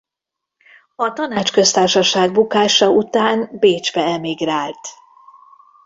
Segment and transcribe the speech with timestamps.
[0.95, 4.87] A Tanácsköztársaság bukása után Bécsbe emigrált.